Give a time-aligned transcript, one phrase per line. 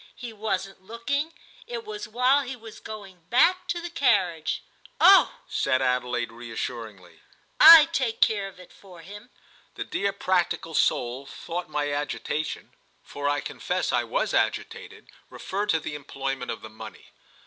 [0.15, 1.31] He wasn't looking;
[1.67, 4.63] it was while he was going back to the carriage."
[4.99, 7.21] "Oh," said Adelaide reassuringly,
[7.59, 9.29] "I take care of it for him!"
[9.75, 12.71] The dear practical soul thought my agitation,
[13.03, 17.11] for I confess I was agitated, referred to the employment of the money.